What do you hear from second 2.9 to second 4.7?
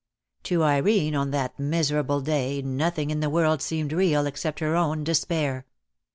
in the world seemed real except